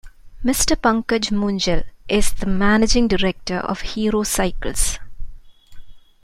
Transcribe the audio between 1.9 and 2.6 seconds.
is the